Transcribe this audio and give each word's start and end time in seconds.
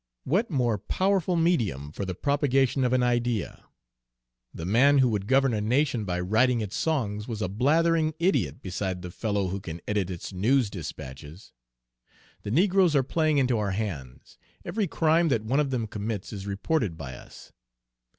What 0.23 0.49
more 0.49 0.79
powerful 0.79 1.35
medium 1.35 1.91
for 1.91 2.05
the 2.05 2.15
propagation 2.15 2.83
of 2.83 2.91
an 2.91 3.03
idea? 3.03 3.65
The 4.51 4.65
man 4.65 4.97
who 4.97 5.09
would 5.09 5.27
govern 5.27 5.53
a 5.53 5.61
nation 5.61 6.05
by 6.05 6.19
writing 6.21 6.59
its 6.59 6.75
songs 6.75 7.27
was 7.27 7.39
a 7.39 7.47
blethering 7.47 8.15
idiot 8.17 8.63
beside 8.63 9.03
the 9.03 9.11
fellow 9.11 9.49
who 9.49 9.59
can 9.59 9.79
edit 9.87 10.09
its 10.09 10.33
news 10.33 10.71
dispatches. 10.71 11.51
The 12.41 12.49
negroes 12.49 12.95
are 12.95 13.03
playing 13.03 13.37
into 13.37 13.59
our 13.59 13.73
hands, 13.73 14.39
every 14.65 14.87
crime 14.87 15.27
that 15.27 15.43
one 15.45 15.59
of 15.59 15.69
them 15.69 15.85
commits 15.85 16.33
is 16.33 16.47
reported 16.47 16.97
by 16.97 17.13
us. 17.13 17.51